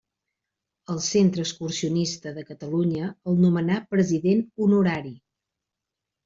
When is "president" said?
3.93-4.43